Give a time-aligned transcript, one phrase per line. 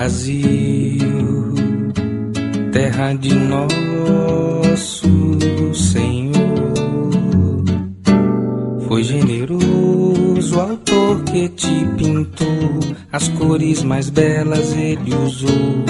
[0.00, 1.52] Brasil,
[2.72, 5.06] terra de nosso
[5.74, 7.64] Senhor,
[8.88, 12.80] foi generoso autor que te pintou,
[13.12, 15.84] as cores mais belas ele usou.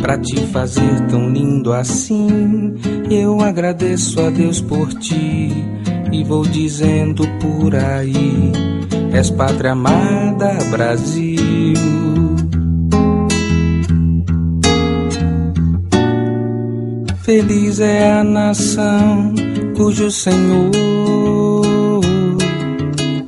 [0.00, 2.76] Pra te fazer tão lindo assim,
[3.10, 5.52] eu agradeço a Deus por ti
[6.12, 8.52] e vou dizendo por aí:
[9.12, 11.87] és pátria amada, Brasil.
[17.28, 19.34] Feliz é a nação
[19.76, 20.70] cujo Senhor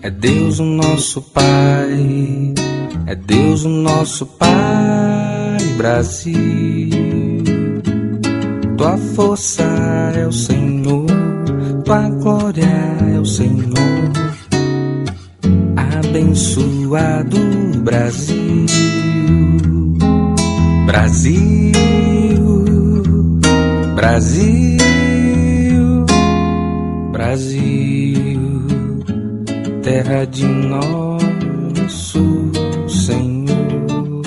[0.01, 2.55] é Deus o nosso Pai,
[3.07, 6.89] é Deus o nosso Pai, Brasil.
[8.79, 9.65] Tua força
[10.17, 11.05] é o Senhor,
[11.85, 12.73] tua glória
[13.15, 13.75] é o Senhor.
[15.99, 17.37] Abençoado
[17.85, 18.65] Brasil,
[20.87, 22.10] Brasil,
[24.01, 24.81] Brasil,
[27.13, 28.41] Brasil,
[29.83, 32.23] terra de nosso
[32.89, 34.23] Senhor.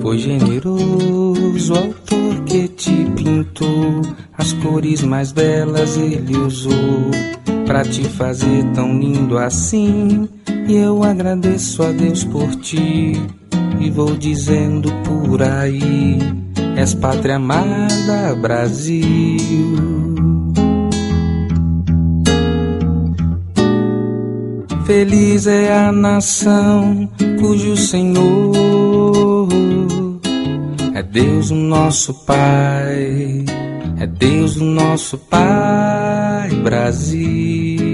[0.00, 4.00] Foi generoso o autor que te pintou,
[4.38, 7.10] as cores mais belas ele usou
[7.66, 10.26] pra te fazer tão lindo assim.
[10.66, 13.20] E eu agradeço a Deus por ti
[13.78, 16.47] e vou dizendo por aí:
[16.78, 19.04] és pátria amada, Brasil.
[24.86, 27.08] Feliz é a nação
[27.40, 29.48] cujo Senhor
[30.94, 33.44] é Deus o nosso Pai,
[33.98, 37.90] é Deus o nosso Pai, Brasil.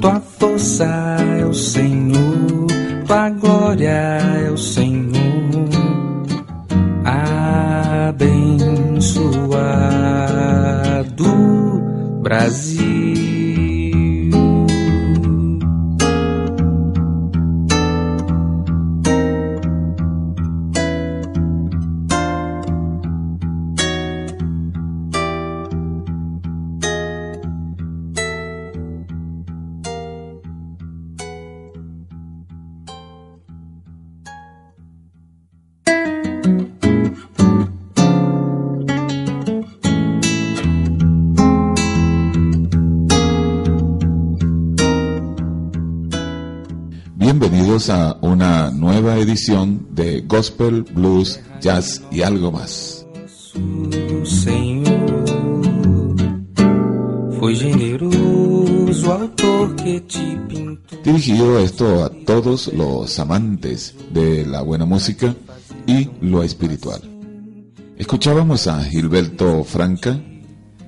[0.00, 2.66] Tua força é o Senhor,
[3.06, 4.31] tua glória
[12.32, 13.21] Brasil.
[47.82, 53.04] Bienvenidos a una nueva edición de Gospel, Blues, Jazz y algo más.
[57.42, 60.78] Generoso autor que te.
[61.02, 65.34] Dirigido esto a todos los amantes de la buena música
[65.84, 67.00] y lo espiritual.
[67.96, 70.20] Escuchábamos a Gilberto Franca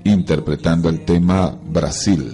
[0.05, 2.33] interpretando el tema Brasil.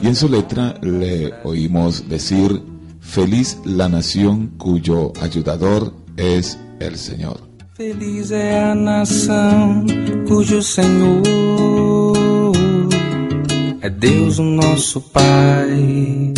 [0.00, 2.79] Y en su letra le oímos decir,
[3.10, 7.40] Feliz la nación cuyo ayudador es el Señor.
[7.74, 12.52] Feliz es la nación cuyo Señor
[13.82, 16.34] es Dios nuestro Padre.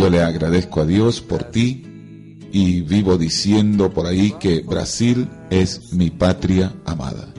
[0.00, 5.92] Yo le agradezco a Dios por ti y vivo diciendo por ahí que Brasil es
[5.92, 7.34] mi patria amada.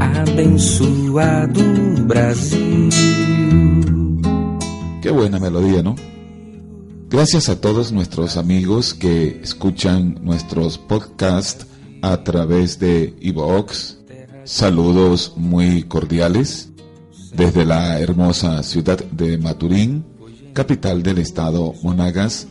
[0.00, 1.93] Abençoado.
[2.06, 2.90] Brasil.
[5.02, 5.96] Qué buena melodía, ¿no?
[7.08, 11.66] Gracias a todos nuestros amigos que escuchan nuestros podcasts
[12.02, 13.96] a través de iVoox.
[14.44, 16.70] Saludos muy cordiales
[17.32, 20.04] desde la hermosa ciudad de Maturín,
[20.52, 22.48] capital del estado Monagas,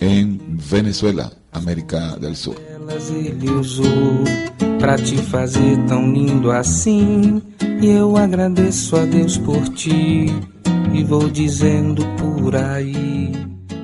[0.00, 2.71] en Venezuela, América del Sur.
[2.82, 4.24] Elas ele usou
[4.80, 7.40] pra te fazer tão lindo assim.
[7.80, 10.26] E eu agradeço a Deus por ti
[10.92, 13.32] e vou dizendo por aí.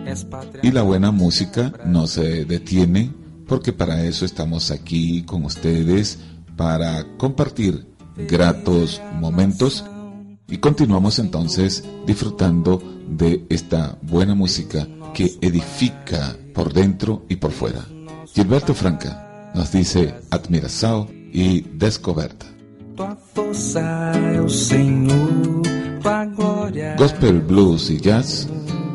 [0.04, 3.12] És pátria Y la buena música no se detiene
[3.46, 6.18] porque para eso estamos aquí con ustedes,
[6.56, 7.86] para compartir
[8.16, 9.84] gratos momentos
[10.48, 17.86] y continuamos entonces disfrutando de esta buena música que edifica por dentro y por fuera.
[18.34, 22.46] Gilberto Franca nos dice admiração y descoberta.
[22.96, 23.80] Tua força
[24.34, 25.62] é o Senhor,
[26.02, 28.48] tua glória Gospel, blues y jazz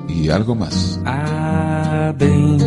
[0.07, 0.99] y algo más.
[1.05, 2.63] abençoado.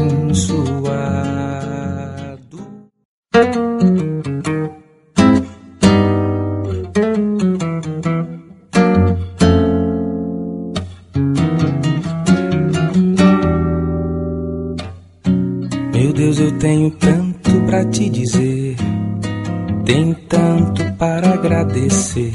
[21.46, 22.32] Agradecer.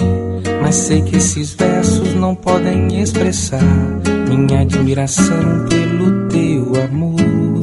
[0.61, 3.61] Mas sei que esses versos não podem expressar
[4.29, 7.61] minha admiração pelo teu amor.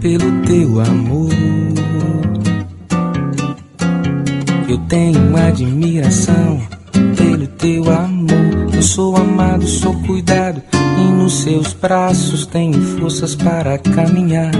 [0.00, 1.28] Pelo teu amor.
[4.68, 6.60] Eu tenho admiração
[7.16, 8.74] pelo teu amor.
[8.74, 14.52] Eu sou amado, sou cuidado e nos seus braços tenho forças para caminhar.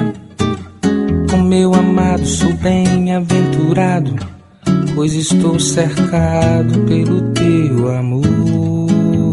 [1.30, 4.37] Com meu amado sou bem-aventurado,
[4.98, 9.32] pois estou cercado pelo teu amor,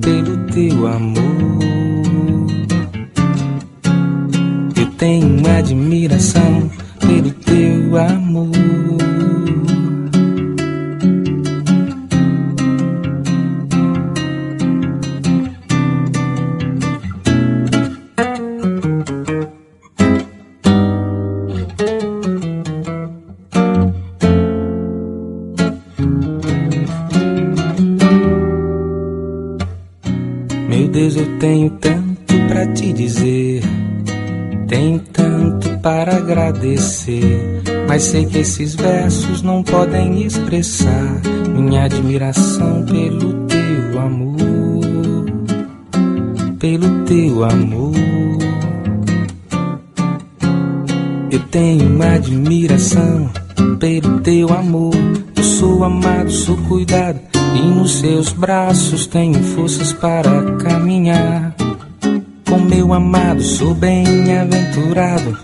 [0.00, 1.20] pelo teu amor.
[4.74, 6.70] Eu tenho admiração
[7.00, 9.15] pelo teu amor.
[37.96, 44.84] Mas sei que esses versos não podem expressar minha admiração pelo teu amor,
[46.58, 47.94] pelo teu amor.
[51.30, 53.30] Eu tenho admiração
[53.80, 54.94] pelo teu amor,
[55.34, 57.18] eu sou amado, sou cuidado
[57.54, 61.56] e nos seus braços tenho forças para caminhar.
[62.46, 65.38] Com meu amado sou bem-aventurado,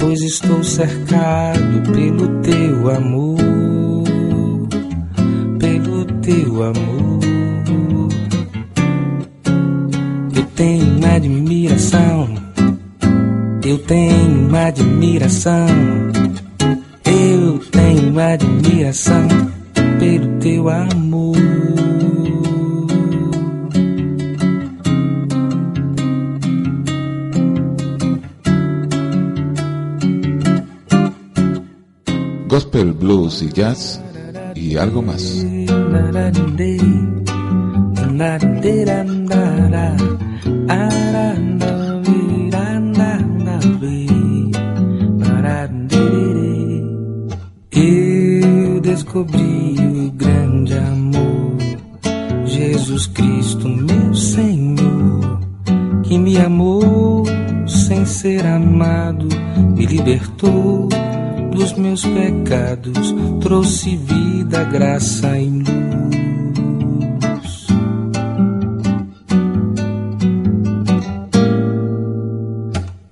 [0.00, 4.66] pois estou cercado pelo teu amor,
[5.58, 7.20] pelo teu amor.
[10.34, 12.34] Eu tenho admiração,
[13.64, 15.68] eu tenho admiração,
[17.04, 19.28] eu tenho admiração
[19.98, 21.69] pelo teu amor.
[32.50, 34.02] Gospel, blues y jazz
[34.56, 35.46] y algo más.
[47.70, 51.56] Eu descobri o grande amor,
[52.46, 55.38] Jesus Cristo, meu Senhor,
[56.02, 57.24] que me amou
[57.68, 59.28] sem ser amado,
[59.76, 60.88] me libertou
[61.50, 65.70] dos meus pecados, trouxe vida, graça e luz.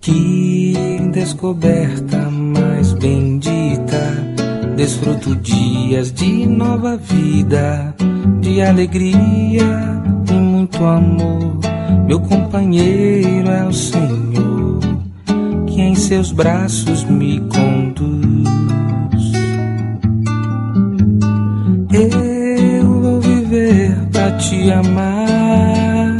[0.00, 4.34] Que descoberta mais bendita,
[4.76, 7.94] desfruto dias de nova vida,
[8.40, 9.98] de alegria
[10.30, 11.58] e muito amor.
[12.06, 14.80] Meu companheiro é o Senhor,
[15.66, 17.67] que em seus braços me conduz.
[22.00, 26.16] Eu vou viver pra te amar,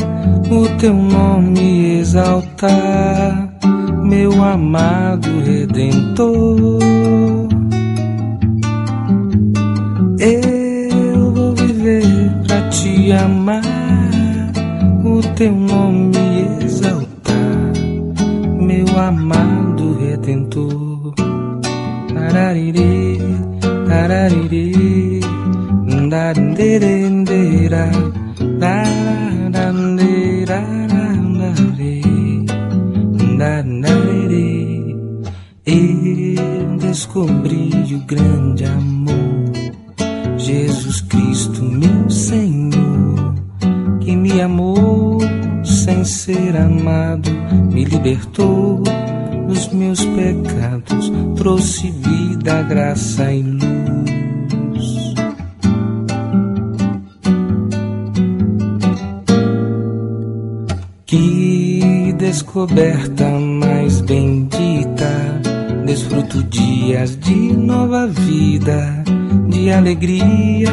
[0.50, 3.48] o teu nome exaltar,
[4.02, 6.80] meu amado redentor.
[10.18, 12.04] Eu vou viver
[12.44, 13.62] pra te amar,
[15.04, 15.87] o teu nome
[40.88, 43.34] Jesus Cristo, meu Senhor,
[44.00, 45.18] que me amou
[45.62, 47.28] sem ser amado,
[47.70, 48.82] me libertou
[49.46, 55.14] dos meus pecados, trouxe vida, graça e luz.
[61.04, 65.38] Que descoberta mais bendita,
[65.84, 68.97] desfruto dias de nova vida,
[69.48, 70.70] de alegria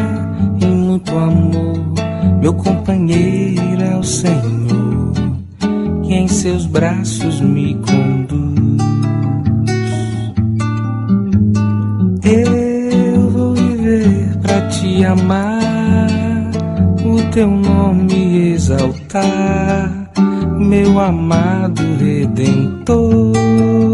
[0.62, 1.94] e muito amor.
[2.42, 5.14] Meu companheiro é o Senhor,
[6.04, 8.82] que em seus braços me conduz.
[12.24, 16.52] Eu vou viver pra te amar,
[17.04, 20.06] o teu nome exaltar
[20.58, 23.85] meu amado redentor.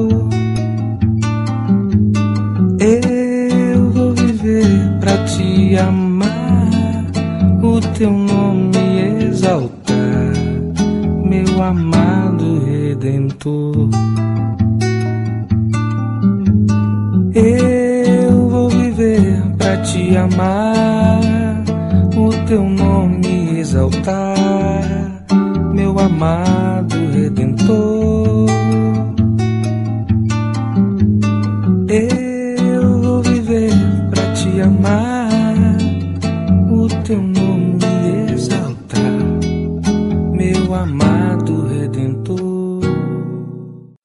[40.41, 42.81] Meu amado redentor.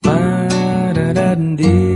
[0.04, 1.95] Mararande,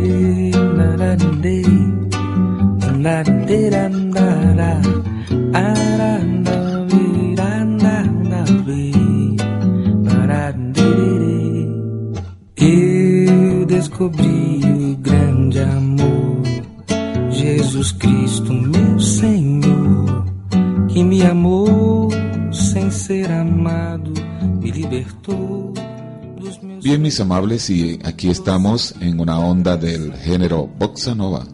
[27.69, 31.47] y aquí estamos en una onda del género Bossa Nova,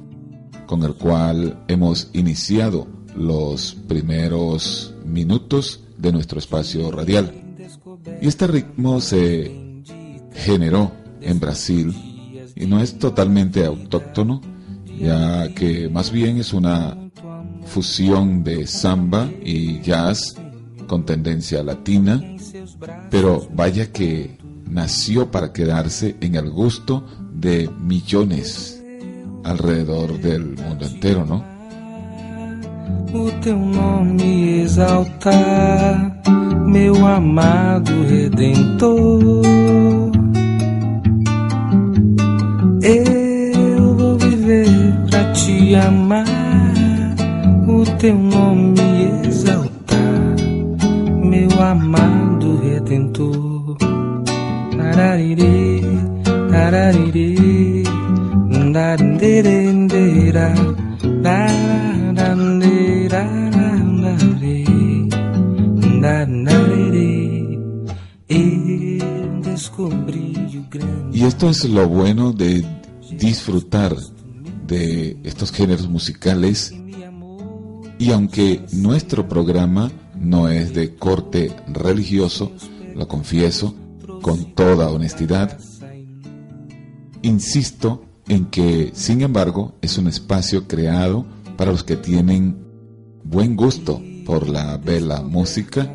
[0.67, 7.31] con el cual hemos iniciado los primeros minutos de nuestro espacio radial.
[8.23, 9.83] Y este ritmo se
[10.33, 11.95] generó en Brasil
[12.55, 14.41] y no es totalmente autóctono,
[14.99, 16.97] ya que más bien es una
[17.67, 20.37] fusión de samba y jazz
[20.87, 22.19] con tendencia latina,
[23.11, 24.36] pero vaya que
[24.69, 28.83] nació para quedarse en el gusto de millones
[29.45, 31.57] alrededor del mundo entero, ¿no?
[33.13, 36.21] o teu nome exaltar,
[36.67, 39.47] meu amado redentor.
[42.83, 44.69] Eu vou viver
[45.09, 46.27] pra te amar,
[47.67, 50.37] o teu nome exaltar,
[51.23, 53.46] meu amado redentor.
[71.13, 72.65] Y esto es lo bueno de
[73.19, 73.95] disfrutar
[74.67, 76.75] de estos géneros musicales.
[77.99, 82.51] Y aunque nuestro programa no es de corte religioso,
[82.95, 83.75] lo confieso
[84.23, 85.59] con toda honestidad,
[87.23, 92.59] insisto en que, sin embargo, es un espacio creado para los que tienen
[93.25, 95.95] buen gusto por la bella música,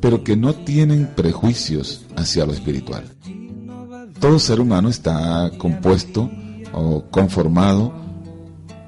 [0.00, 3.04] pero que no tienen prejuicios hacia lo espiritual.
[4.20, 6.30] Todo ser humano está compuesto
[6.72, 7.92] o conformado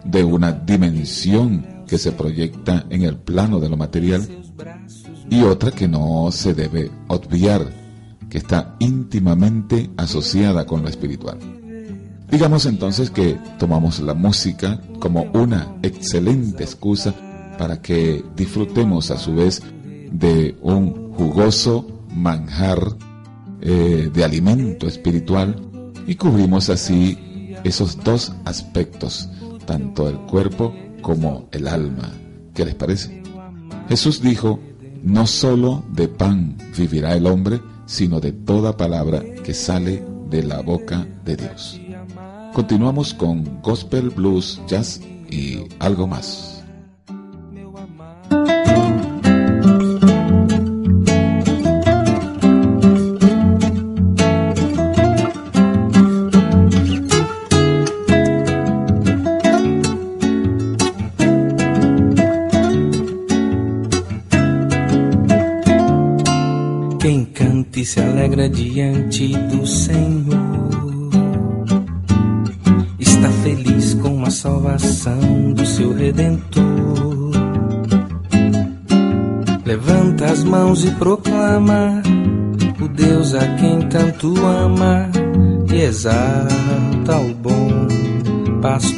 [0.05, 4.27] de una dimensión que se proyecta en el plano de lo material
[5.31, 7.67] y otra que no se debe obviar,
[8.35, 11.39] que está íntimamente asociada con lo espiritual.
[12.29, 17.15] Digamos entonces que tomamos la música como una excelente excusa
[17.57, 19.63] para que disfrutemos a su vez
[20.11, 22.81] de un jugoso manjar
[23.61, 25.55] eh, de alimento espiritual
[26.05, 27.17] y cubrimos así
[27.63, 29.29] esos dos aspectos,
[29.65, 32.11] tanto el cuerpo como el alma.
[32.53, 33.23] ¿Qué les parece?
[33.89, 34.59] Jesús dijo,
[35.05, 37.61] no solo de pan vivirá el hombre,
[37.95, 41.81] sino de toda palabra que sale de la boca de Dios.
[42.53, 46.54] Continuamos con gospel, blues, jazz y algo más.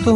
[0.08, 0.14] Eu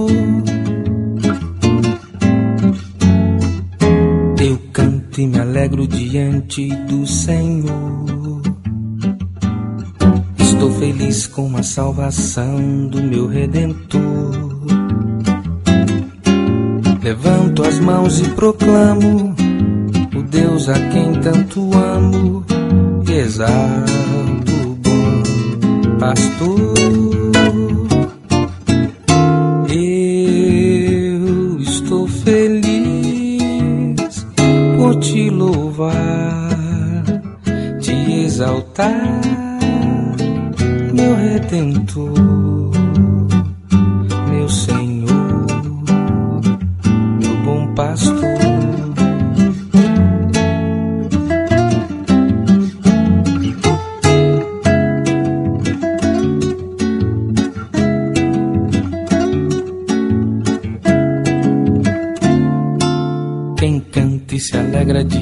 [4.72, 8.40] canto e me alegro diante do Senhor.
[10.38, 13.00] Estou feliz com a salvação do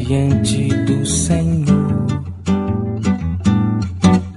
[0.09, 2.23] diante do Senhor.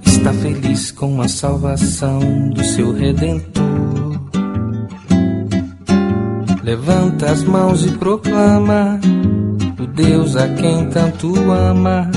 [0.04, 4.20] Está feliz com a salvação do seu redentor.
[6.62, 9.00] Levanta as mãos e proclama
[9.80, 12.10] o Deus a quem tanto ama,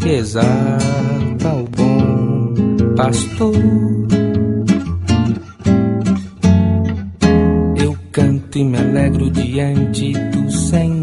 [0.00, 2.54] que exalta o bom
[2.94, 3.52] pastor.
[7.76, 11.01] Eu canto e me alegro diante do Senhor.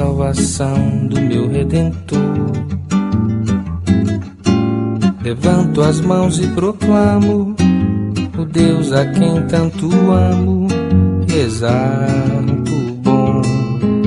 [0.00, 2.18] Salvação do meu redentor.
[5.22, 7.54] Levanto as mãos e proclamo
[8.38, 10.68] o Deus a quem tanto amo.
[11.28, 13.42] Exalto o bom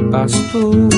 [0.09, 0.89] pastor.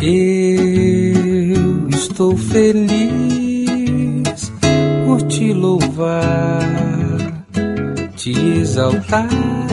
[0.00, 2.92] Eu estou feliz
[5.04, 6.60] por te louvar,
[8.14, 9.65] te exaltar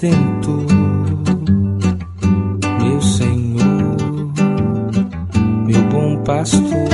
[0.00, 0.64] Redentor,
[2.80, 3.96] meu Senhor,
[5.66, 6.88] meu bom pastor.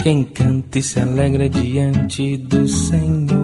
[0.00, 3.39] Quem canta e se alegra diante do Senhor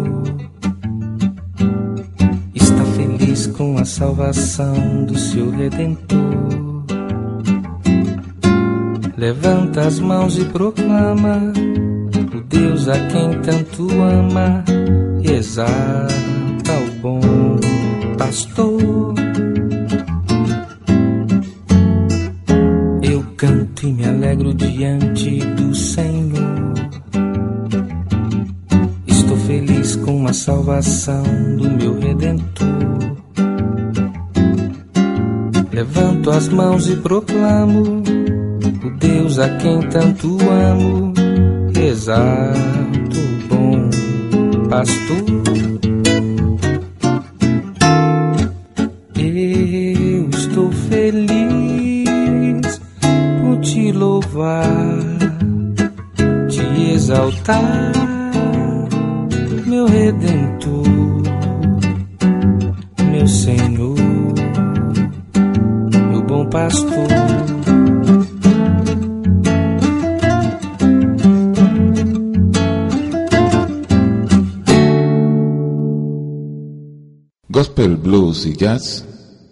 [3.87, 6.85] salvação do seu redentor.
[9.17, 11.53] Levanta as mãos e proclama
[12.35, 14.65] o Deus a quem tanto ama,
[15.23, 17.21] e exalta o bom
[18.19, 19.15] pastor.
[23.03, 26.75] Eu canto e me alegro diante do Senhor.
[29.07, 31.23] Estou feliz com a salvação
[31.57, 32.66] do meu redentor.
[36.37, 38.03] As mãos e proclamo
[38.85, 41.15] o Deus a quem tanto amo.
[41.75, 43.89] Exalto o bom
[44.69, 45.25] pastor.
[49.17, 51.31] Eu estou feliz
[53.41, 54.85] por te louvar,
[56.51, 57.93] te exaltar,
[78.37, 79.05] blues y jazz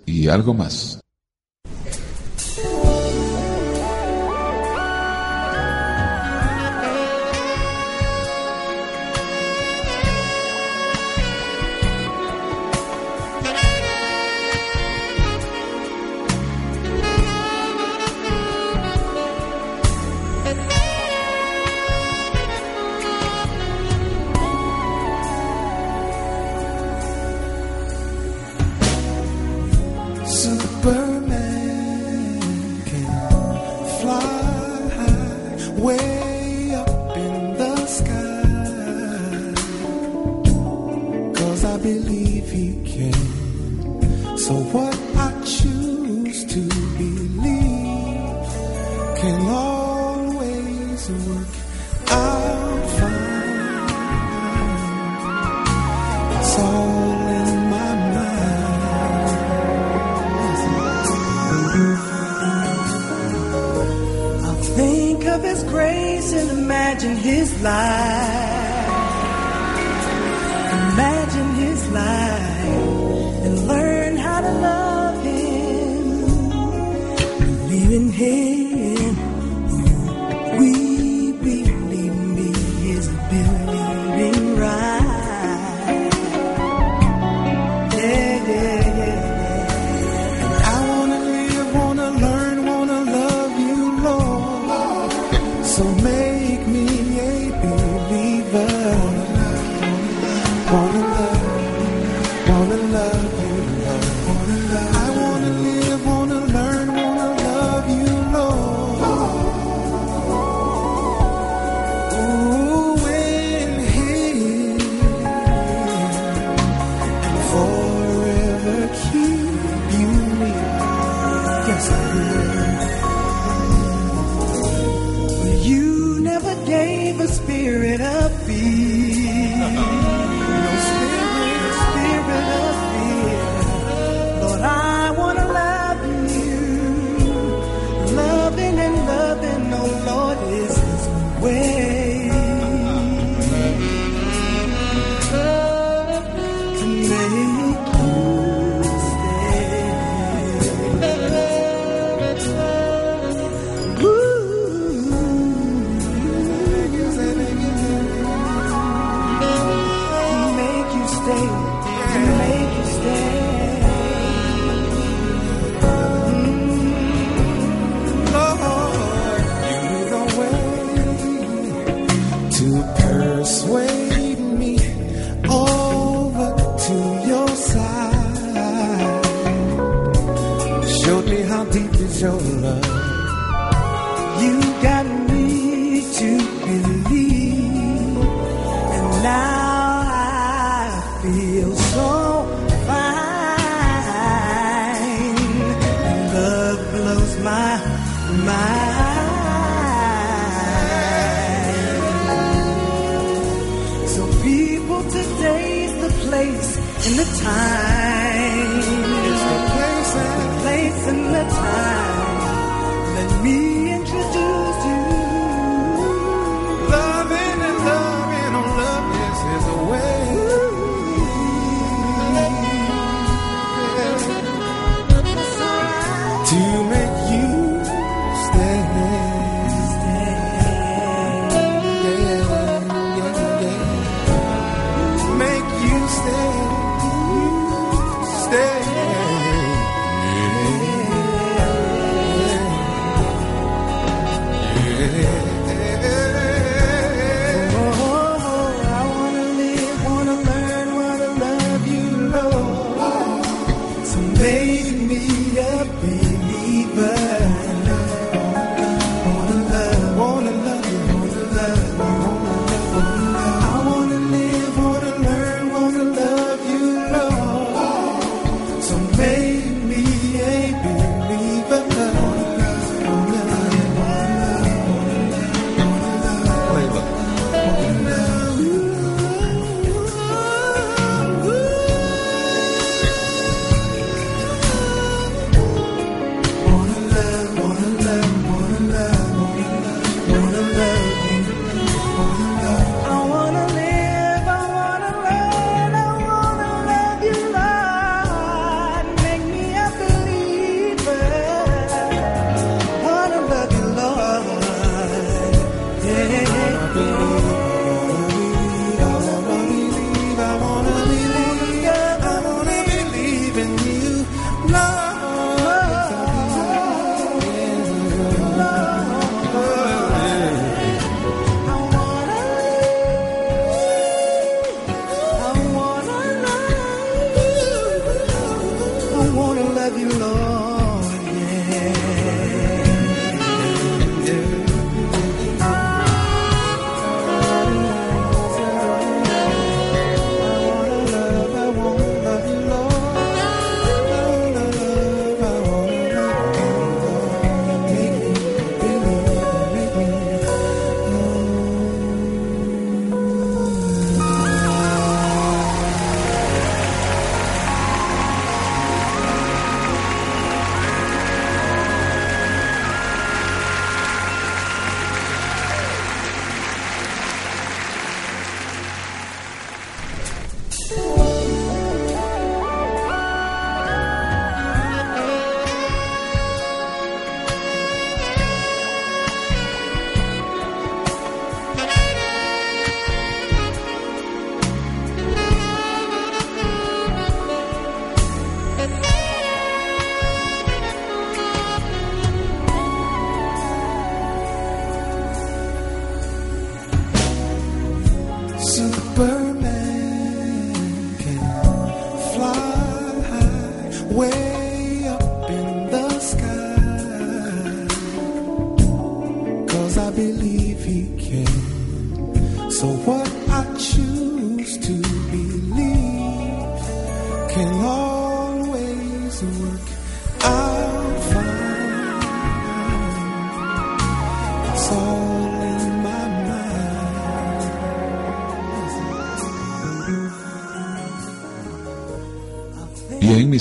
[0.06, 1.03] y algo más.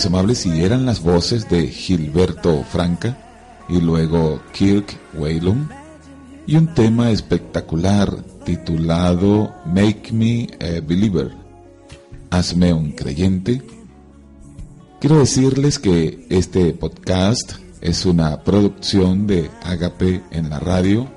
[0.04, 3.18] Mis amables, si eran las voces de Gilberto Franca
[3.70, 5.70] y luego Kirk Whalum
[6.46, 8.13] y un tema espectacular
[8.44, 11.32] titulado Make Me a Believer.
[12.32, 13.62] Hazme un creyente.
[15.00, 21.08] Quiero decirles que este podcast es una producción de Agape en la radio,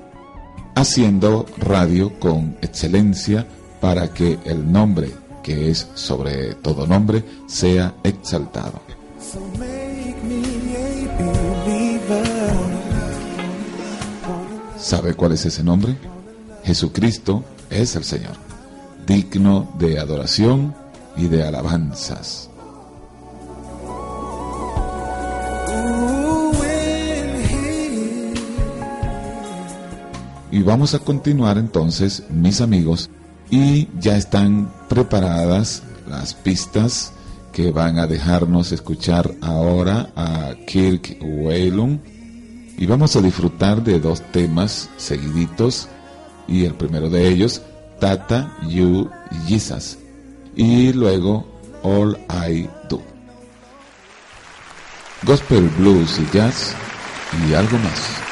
[0.75, 3.45] haciendo radio con excelencia
[3.81, 5.11] para que el nombre,
[5.47, 8.81] que es sobre todo nombre, sea exaltado.
[14.77, 15.95] ¿Sabe cuál es ese nombre?
[16.65, 18.33] Jesucristo es el Señor,
[19.05, 20.75] digno de adoración
[21.15, 22.49] y de alabanzas.
[30.51, 33.09] Y vamos a continuar entonces, mis amigos,
[33.49, 37.13] y ya están preparadas las pistas
[37.51, 41.99] que van a dejarnos escuchar ahora a Kirk Whalum.
[42.77, 45.87] Y vamos a disfrutar de dos temas seguiditos.
[46.47, 47.61] Y el primero de ellos,
[47.99, 49.09] Tata You
[49.47, 49.97] Jesus.
[50.55, 51.47] Y luego,
[51.83, 53.01] All I Do.
[55.23, 56.75] Gospel, blues y jazz
[57.49, 58.26] y algo más.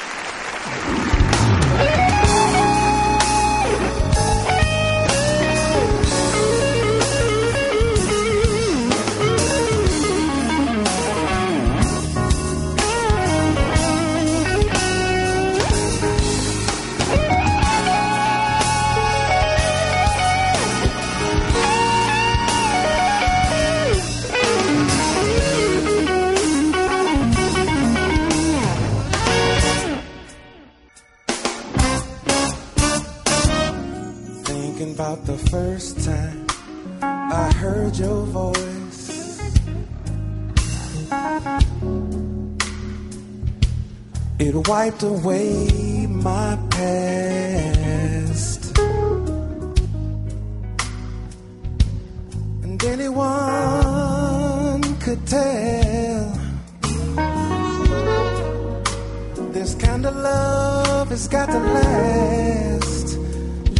[61.15, 63.17] Has got to last,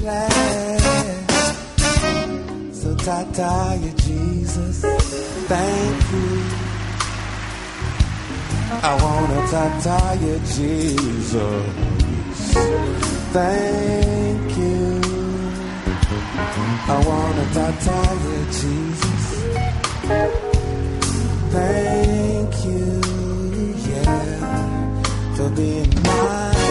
[0.01, 1.25] last.
[2.71, 4.81] So Tata, you Jesus,
[5.51, 6.29] thank you.
[8.89, 11.33] I wanna Tata you Jesus,
[13.35, 14.83] thank you.
[16.87, 19.23] I wanna Tata you Jesus,
[21.51, 22.85] thank you,
[23.91, 24.25] yeah
[25.35, 26.64] for being mine,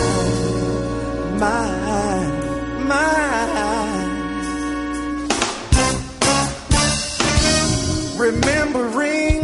[1.45, 3.35] mine.
[8.17, 9.43] Remembering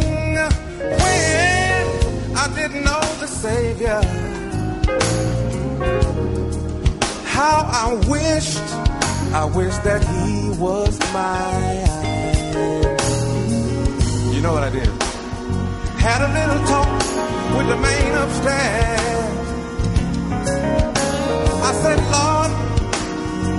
[1.01, 4.01] when I didn't know the Savior,
[7.37, 8.67] how I wished,
[9.41, 11.89] I wished that He was mine.
[14.33, 14.89] You know what I did?
[16.05, 16.99] Had a little talk
[17.57, 19.40] with the man upstairs.
[21.81, 22.51] I said, Lord,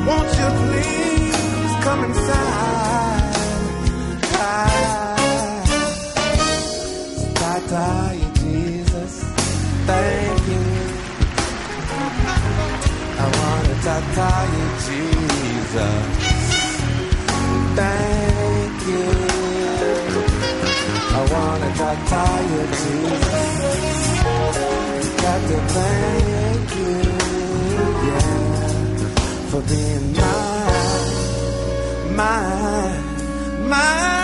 [0.06, 3.34] won't you please come inside?
[7.34, 9.14] Tata, you Jesus,
[9.88, 10.64] thank you.
[13.04, 16.04] I want to tata you, Jesus.
[17.76, 19.08] Thank you.
[21.18, 23.50] I wanna tata you, Jesus.
[25.22, 26.96] Got to thank you,
[29.68, 34.21] being mine, mine, mine.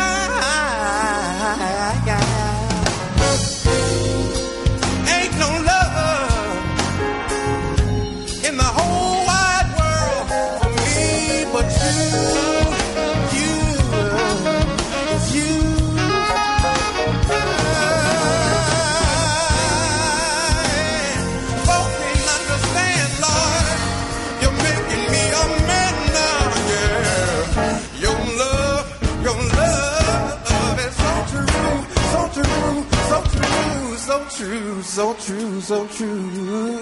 [34.99, 36.78] So true, so true.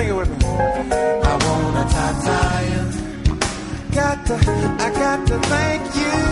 [0.00, 0.46] Sing it with me.
[0.46, 2.70] I wanna tie tie.
[3.92, 4.34] Got to,
[4.86, 6.29] I got to thank you.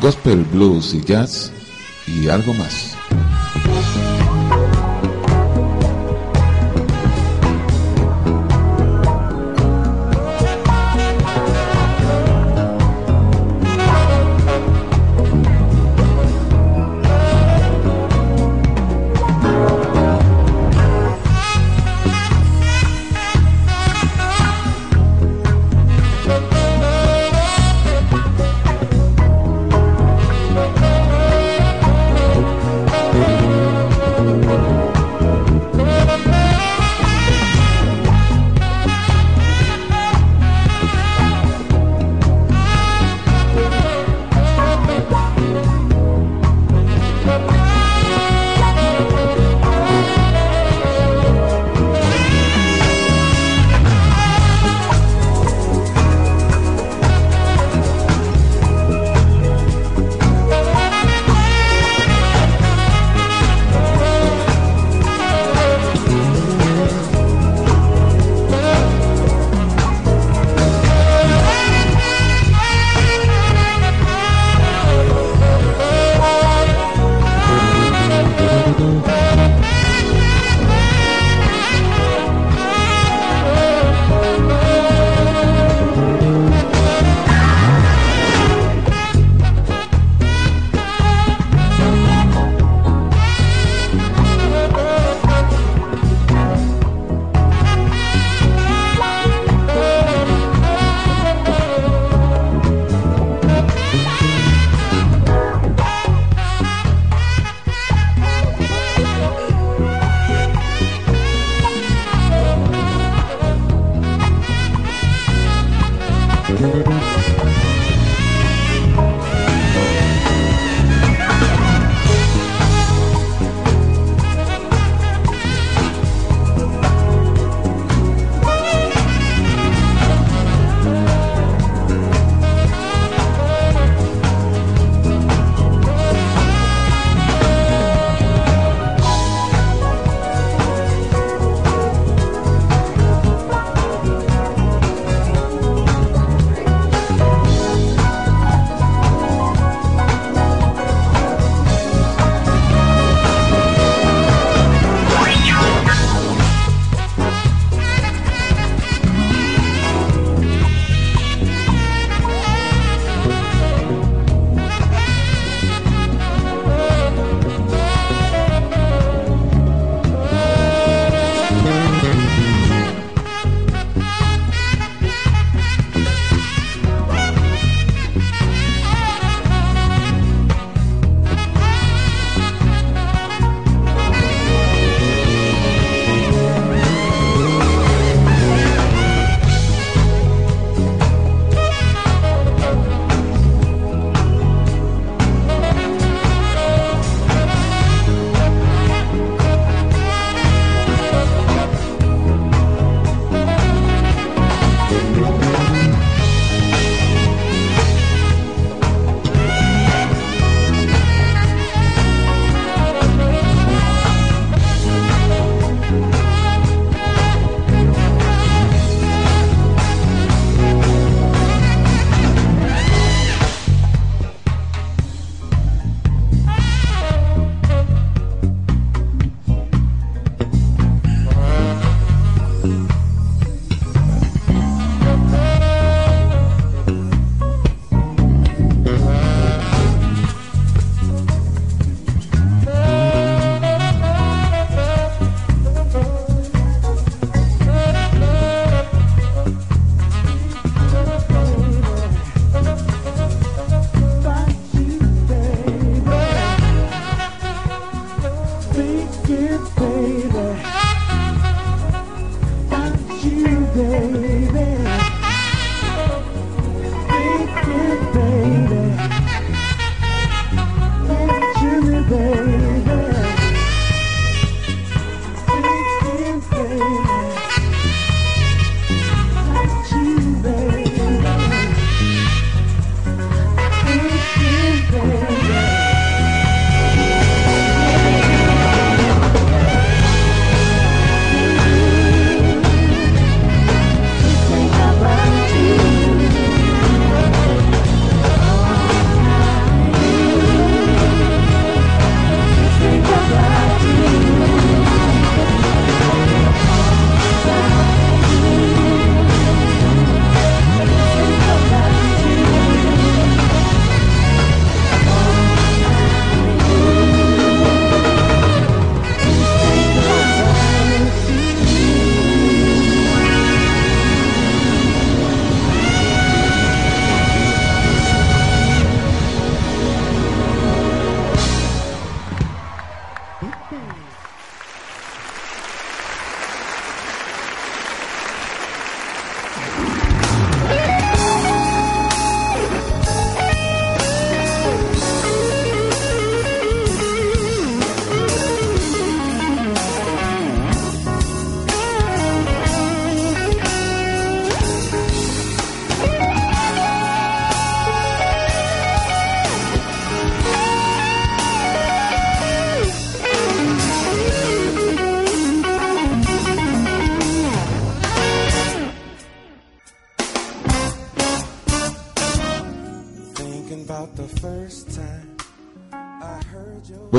[0.00, 1.52] gospel, blues y jazz
[2.06, 2.97] y algo más.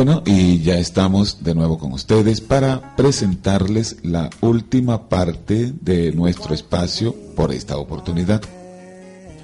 [0.02, 6.54] Bueno, y ya estamos de nuevo con ustedes para presentarles la última parte de nuestro
[6.54, 8.41] espacio por esta oportunidad.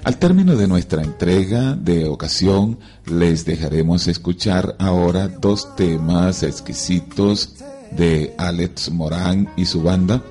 [0.02, 7.56] Al término de nuestra entrega de ocasión, les dejaremos escuchar ahora dos temas exquisitos
[7.90, 10.22] de Alex Morán y su banda.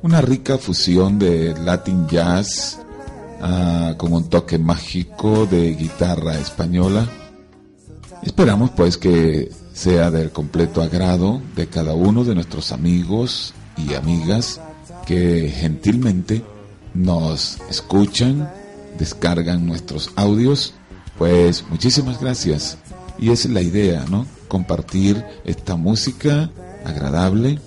[0.00, 2.80] Una rica fusión de Latin Jazz
[3.42, 7.06] ah, con un toque mágico de guitarra española.
[8.22, 14.60] Esperamos pues que sea del completo agrado de cada uno de nuestros amigos y amigas
[15.06, 16.44] que gentilmente
[16.94, 18.50] nos escuchan,
[18.98, 20.74] descargan nuestros audios.
[21.18, 22.78] Pues muchísimas gracias.
[23.18, 24.26] Y es la idea, ¿no?
[24.48, 26.50] Compartir esta música
[26.84, 27.58] agradable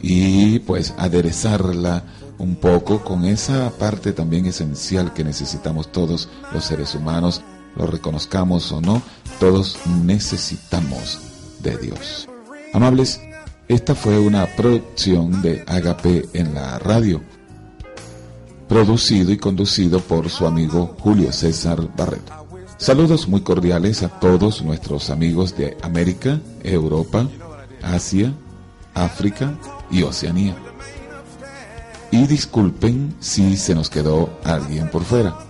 [0.00, 2.04] y pues aderezarla
[2.38, 7.42] un poco con esa parte también esencial que necesitamos todos los seres humanos,
[7.76, 9.02] lo reconozcamos o no,
[9.38, 11.18] todos necesitamos
[11.62, 12.28] de Dios.
[12.72, 13.20] Amables,
[13.68, 17.20] esta fue una producción de Agape en la radio,
[18.68, 22.32] producido y conducido por su amigo Julio César Barreto.
[22.78, 27.28] Saludos muy cordiales a todos nuestros amigos de América, Europa,
[27.82, 28.32] Asia,
[28.94, 29.54] África
[29.90, 30.56] y Oceanía.
[32.10, 35.49] Y disculpen si se nos quedó alguien por fuera.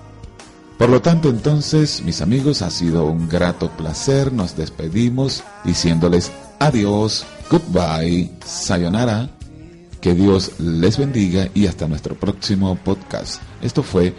[0.81, 4.33] Por lo tanto, entonces, mis amigos, ha sido un grato placer.
[4.33, 9.29] Nos despedimos diciéndoles adiós, goodbye, sayonara.
[10.01, 13.43] Que Dios les bendiga y hasta nuestro próximo podcast.
[13.61, 14.15] Esto fue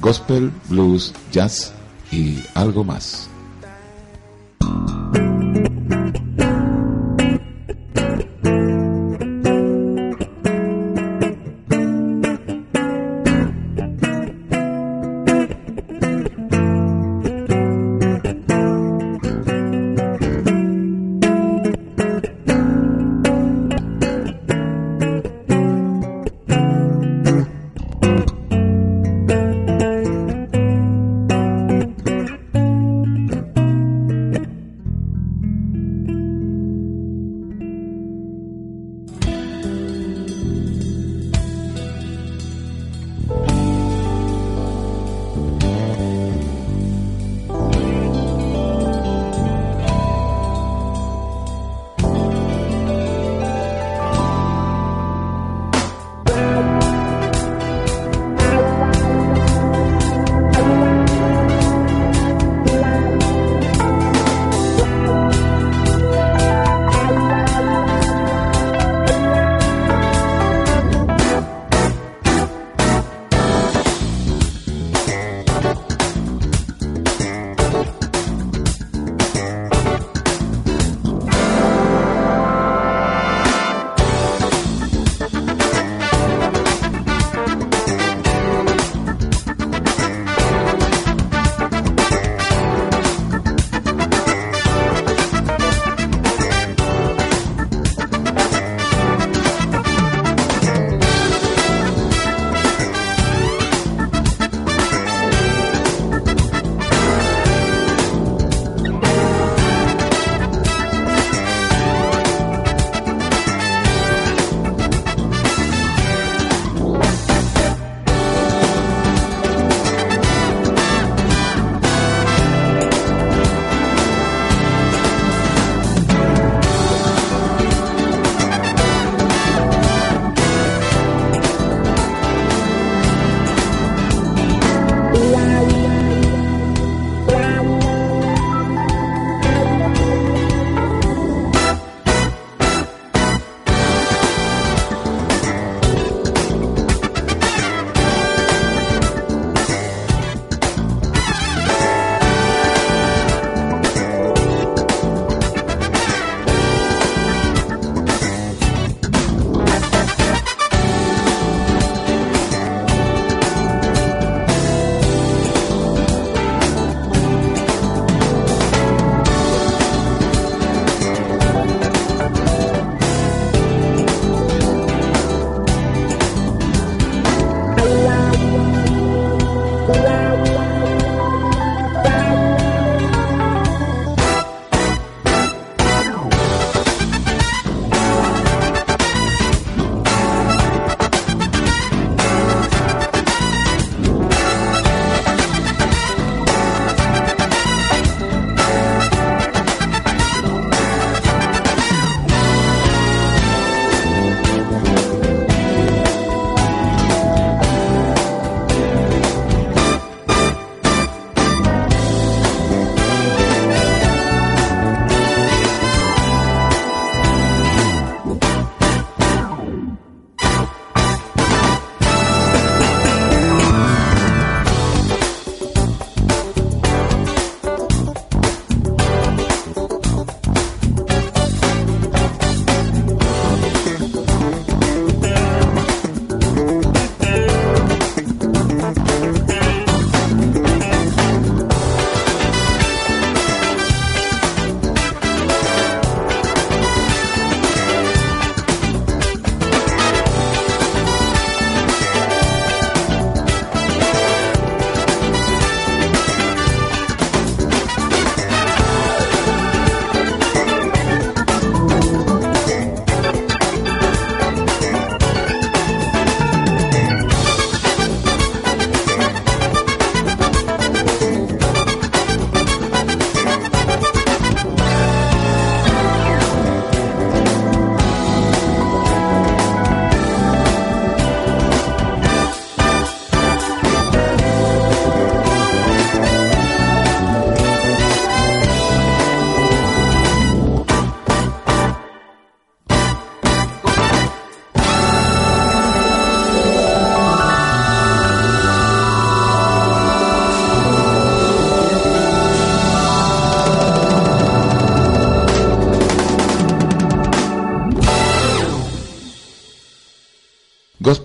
[0.00, 1.74] Gospel, Blues, Jazz
[2.10, 3.28] y algo más.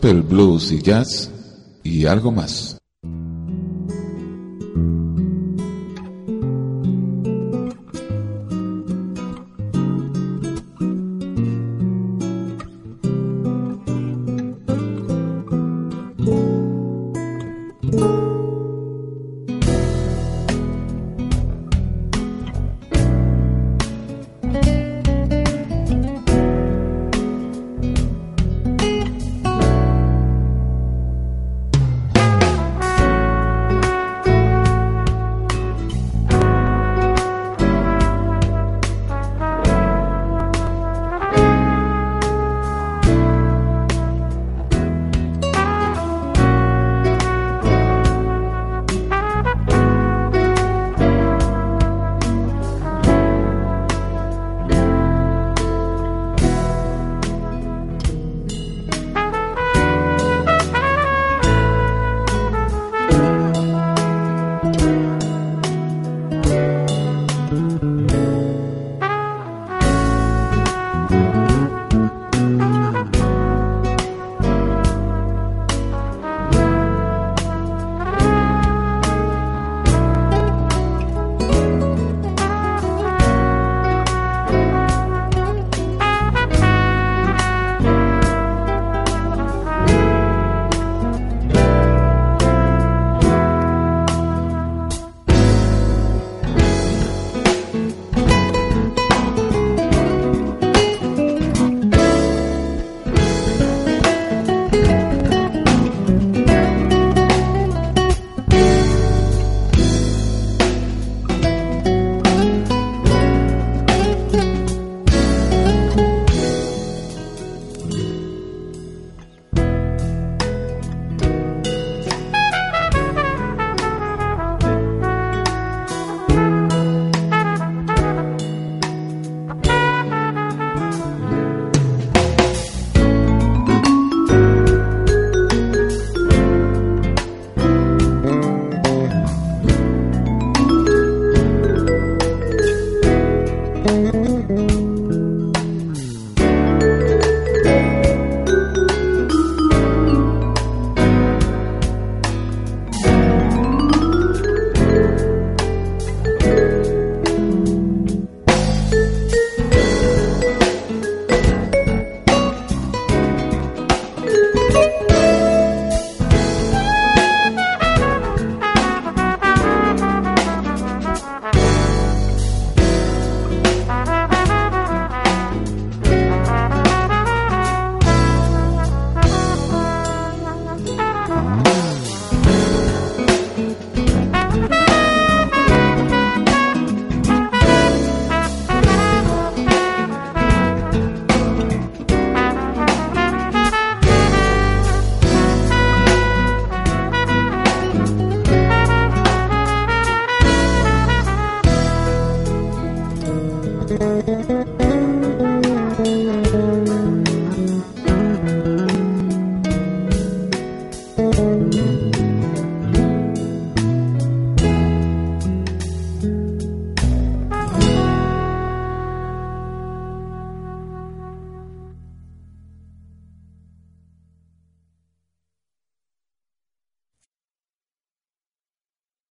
[0.05, 1.31] Gospel, blues y jazz
[1.83, 2.74] y algo más.